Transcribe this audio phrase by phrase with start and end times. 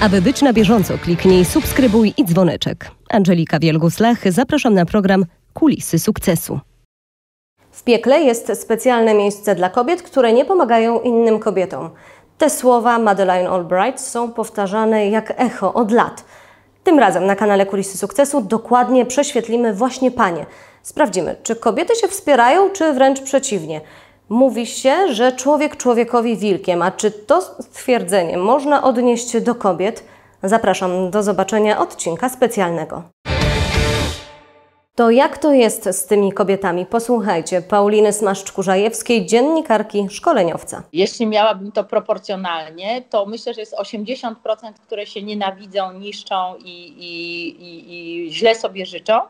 [0.00, 2.90] Aby być na bieżąco, kliknij subskrybuj i dzwoneczek.
[3.10, 5.24] Angelika Wielgus-Lach, zapraszam na program
[5.54, 6.60] Kulisy Sukcesu.
[7.70, 11.90] W piekle jest specjalne miejsce dla kobiet, które nie pomagają innym kobietom.
[12.38, 16.24] Te słowa Madeleine Albright są powtarzane jak echo od lat.
[16.84, 20.46] Tym razem na kanale Kulisy Sukcesu dokładnie prześwietlimy właśnie panie.
[20.82, 23.80] Sprawdzimy, czy kobiety się wspierają, czy wręcz przeciwnie.
[24.28, 30.04] Mówi się, że człowiek człowiekowi wilkiem, a czy to stwierdzenie można odnieść do kobiet?
[30.42, 33.02] Zapraszam do zobaczenia odcinka specjalnego.
[34.94, 36.86] To jak to jest z tymi kobietami?
[36.86, 40.82] Posłuchajcie Pauliny Smaszcz-Kurzajewskiej, dziennikarki, szkoleniowca.
[40.92, 44.34] Jeśli miałabym to proporcjonalnie, to myślę, że jest 80%,
[44.82, 49.20] które się nienawidzą, niszczą i, i, i, i źle sobie życzą,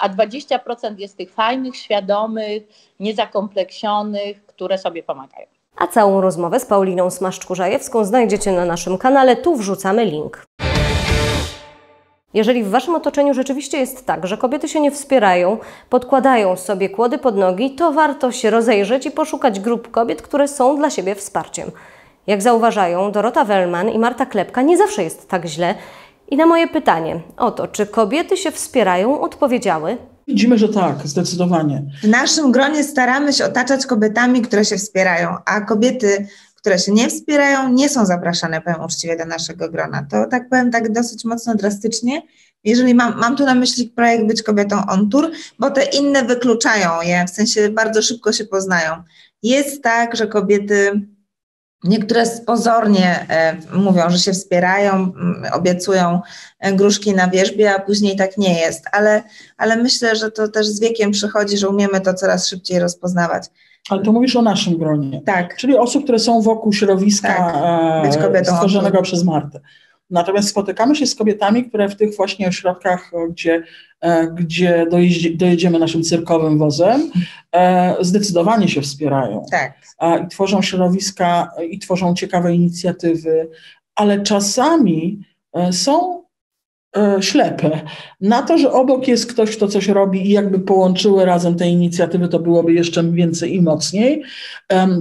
[0.00, 2.62] a 20% jest tych fajnych, świadomych,
[3.00, 5.46] niezakompleksionych, które sobie pomagają.
[5.76, 10.46] A całą rozmowę z Pauliną Smaszcz-Kurzajewską znajdziecie na naszym kanale, tu wrzucamy link.
[12.34, 17.18] Jeżeli w Waszym otoczeniu rzeczywiście jest tak, że kobiety się nie wspierają, podkładają sobie kłody
[17.18, 21.70] pod nogi, to warto się rozejrzeć i poszukać grup kobiet, które są dla siebie wsparciem.
[22.26, 25.74] Jak zauważają Dorota Wellman i Marta Klepka, nie zawsze jest tak źle.
[26.30, 29.96] I na moje pytanie o to, czy kobiety się wspierają, odpowiedziały:
[30.28, 31.82] Widzimy, że tak, zdecydowanie.
[32.02, 37.08] W naszym gronie staramy się otaczać kobietami, które się wspierają, a kobiety, które się nie
[37.08, 40.06] wspierają, nie są zapraszane, powiem uczciwie, do naszego grona.
[40.10, 42.22] To tak powiem tak dosyć mocno drastycznie.
[42.64, 47.02] Jeżeli mam, mam tu na myśli projekt Być kobietą on tour, bo te inne wykluczają
[47.02, 49.02] je, w sensie bardzo szybko się poznają.
[49.42, 51.06] Jest tak, że kobiety
[51.84, 55.12] Niektóre pozornie e, mówią, że się wspierają,
[55.52, 56.20] obiecują
[56.58, 59.22] e, gruszki na wierzbie, a później tak nie jest, ale,
[59.56, 63.44] ale myślę, że to też z wiekiem przychodzi, że umiemy to coraz szybciej rozpoznawać.
[63.90, 65.22] Ale to mówisz o naszym gronie.
[65.26, 65.56] Tak.
[65.56, 68.34] Czyli osób, które są wokół środowiska Tak.
[68.34, 69.60] E, stworzonego przez Martę.
[70.10, 73.62] Natomiast spotykamy się z kobietami, które w tych właśnie ośrodkach, e, gdzie,
[74.00, 77.10] e, gdzie dojeździ, dojedziemy naszym cyrkowym wozem,
[77.52, 79.44] e, zdecydowanie się wspierają.
[79.50, 79.80] Tak.
[80.24, 83.50] i tworzą środowiska i tworzą ciekawe inicjatywy,
[83.94, 85.18] ale czasami
[85.70, 86.19] są
[87.20, 87.80] ślepe
[88.20, 92.28] na to, że obok jest ktoś, kto coś robi i jakby połączyły razem te inicjatywy,
[92.28, 94.22] to byłoby jeszcze więcej i mocniej.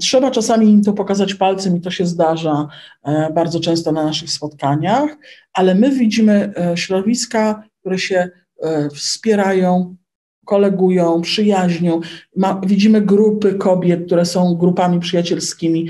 [0.00, 2.68] Trzeba czasami im to pokazać palcem i to się zdarza
[3.02, 5.10] e, bardzo często na naszych spotkaniach,
[5.52, 8.28] ale my widzimy e, środowiska, które się
[8.62, 9.96] e, wspierają,
[10.44, 12.00] kolegują, przyjaźnią.
[12.36, 15.88] Ma, widzimy grupy kobiet, które są grupami przyjacielskimi.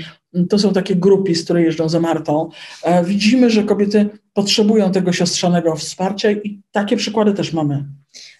[0.49, 2.49] To są takie grupy, które jeżdżą za Martą.
[2.83, 7.85] E, widzimy, że kobiety potrzebują tego siostrzanego wsparcia i takie przykłady też mamy.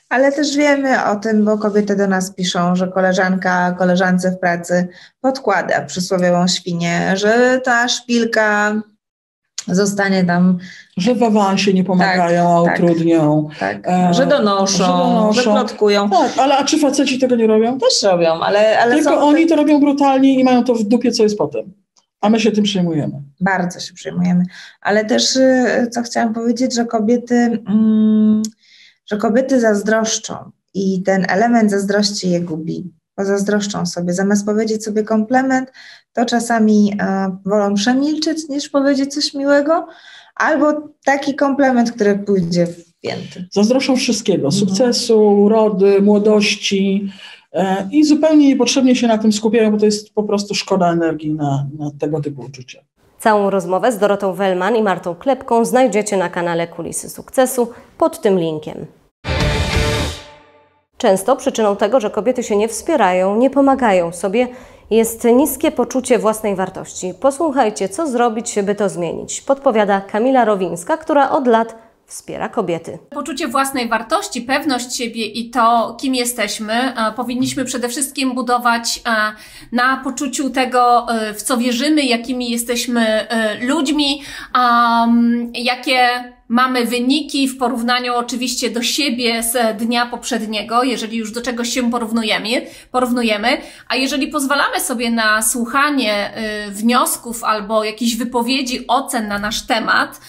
[0.10, 4.88] Ale też wiemy o tym, bo kobiety do nas piszą, że koleżanka koleżance w pracy
[5.22, 8.82] podkłada przysłowiową świnię, że ta szpilka
[9.68, 10.58] zostanie tam,
[10.98, 12.80] Że w awansie nie pomagają, a tak.
[12.80, 13.50] utrudnią.
[13.60, 15.42] tak, E, że donoszą, że donoszą.
[15.42, 16.10] że plotkują.
[16.10, 17.80] Tak, ale a czy faceci tego nie robią?
[17.80, 21.12] Też robią, ale, ale Tylko są oni to robią brutalnie i mają to w dupie,
[21.12, 21.74] co jest potem.
[22.22, 23.22] A my się tym przejmujemy.
[23.42, 24.46] Bardzo się przejmujemy.
[24.82, 28.42] Ale też, y, co chciałam powiedzieć, że kobiety, mm,
[29.12, 32.92] że kobiety zazdroszczą i ten element zazdrości je gubi.
[33.16, 34.14] Pozazdroszczą sobie.
[34.14, 35.72] Zamiast powiedzieć sobie komplement,
[36.14, 39.88] to czasami e, wolą przemilczeć niż powiedzieć coś miłego,
[40.36, 43.48] albo taki komplement, który pójdzie w pięty.
[43.52, 44.52] Zazdroszczą wszystkiego: Mhm.
[44.52, 47.12] sukcesu, urody, młodości.
[47.56, 51.34] E, I zupełnie niepotrzebnie się na tym skupiają, bo to jest po prostu szkoda energii
[51.34, 52.80] na, na tego typu uczucia.
[53.20, 57.68] Całą rozmowę z Dorotą Wellman i Martą Klepką znajdziecie na kanale Kulisy Sukcesu
[57.98, 58.86] pod tym linkiem.
[60.98, 64.48] Często przyczyną tego, że kobiety się nie wspierają, nie pomagają sobie,
[64.90, 67.14] jest niskie poczucie własnej wartości.
[67.20, 69.42] Posłuchajcie, co zrobić, by to zmienić.
[69.42, 73.00] Podpowiada Kamila Rowińska, która od lat wspiera kobiety.
[73.10, 79.12] Poczucie własnej wartości, pewność siebie i to, kim jesteśmy, e, powinniśmy przede wszystkim budować e,
[79.72, 83.28] na poczuciu tego, e, w co wierzymy, jakimi jesteśmy
[83.62, 84.22] ludźmi,
[85.54, 91.70] jakie mamy wyniki w porównaniu oczywiście do siebie z dnia poprzedniego, jeżeli już do czegoś
[91.70, 96.32] się porównujemy, porównujemy, a jeżeli pozwalamy sobie na słuchanie
[96.70, 100.20] wniosków albo jakichś wypowiedzi, ocen na nasz temat,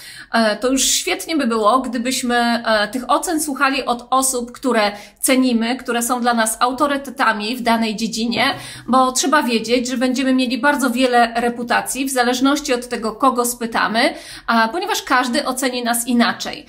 [0.61, 6.01] to już świetnie by było, gdybyśmy e, tych ocen słuchali od osób, które cenimy, które
[6.01, 8.43] są dla nas autorytetami w danej dziedzinie,
[8.87, 14.13] bo trzeba wiedzieć, że będziemy mieli bardzo wiele reputacji w zależności od tego, kogo spytamy,
[14.71, 16.65] ponieważ każdy oceni nas inaczej.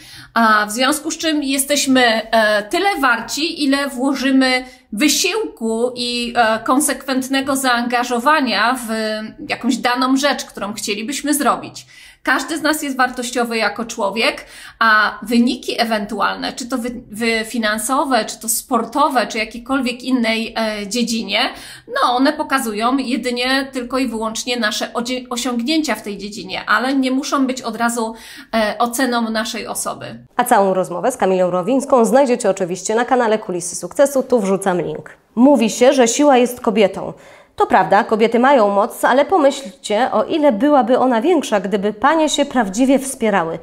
[0.68, 8.78] W związku z czym jesteśmy e, tyle warci, ile włożymy wysiłku i e, konsekwentnego zaangażowania
[8.88, 8.90] w
[9.50, 11.86] jakąś daną rzecz, którą chcielibyśmy zrobić.
[12.28, 14.44] Każdy z nas jest wartościowy jako człowiek,
[14.78, 20.86] a wyniki ewentualne, czy to wy, wy finansowe, czy to sportowe, czy jakiejkolwiek innej e,
[20.86, 21.40] dziedzinie,
[21.86, 24.90] no one pokazują jedynie tylko i wyłącznie nasze
[25.30, 28.14] osiągnięcia w tej dziedzinie, ale nie muszą być od razu
[28.54, 30.18] e, oceną naszej osoby.
[30.36, 35.10] A całą rozmowę z Kamilą Rowińską znajdziecie oczywiście na kanale Kulisy Sukcesu, tu wrzucam link.
[35.34, 37.12] Mówi się, że siła jest kobietą.
[37.58, 42.44] To prawda, kobiety mają moc, ale pomyślcie, o ile byłaby ona większa, gdyby panie się
[42.44, 43.58] prawdziwie wspierały.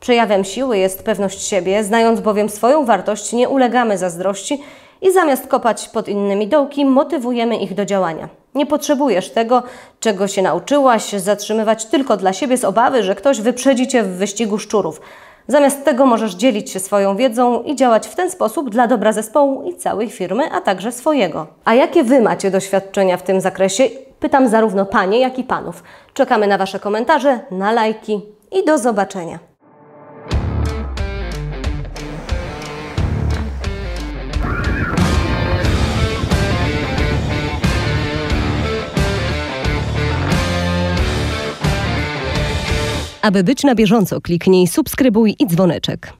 [0.00, 4.62] Przejawem siły jest pewność siebie, znając bowiem swoją wartość, nie ulegamy zazdrości
[5.02, 8.28] i zamiast kopać pod innymi dołki, motywujemy ich do działania.
[8.54, 9.62] Nie potrzebujesz tego,
[10.00, 14.58] czego się nauczyłaś, zatrzymywać tylko dla siebie z obawy, że ktoś wyprzedzi cię w wyścigu
[14.58, 15.00] szczurów.
[15.48, 19.62] Zamiast tego możesz dzielić się swoją wiedzą i działać w ten sposób dla dobra zespołu
[19.62, 21.46] i całej firmy, a także swojego.
[21.64, 23.84] A jakie Wy macie doświadczenia w tym zakresie?
[24.20, 25.82] Pytam zarówno Panie, jak i Panów.
[26.14, 28.20] Czekamy na Wasze komentarze, na lajki
[28.52, 29.38] i do zobaczenia.
[43.26, 46.12] Aby być na bieżąco, kliknij subskrybuj i dzwoneczek.